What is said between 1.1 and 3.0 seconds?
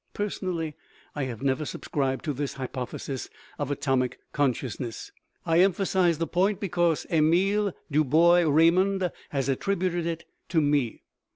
I have never subscribed to this hypoth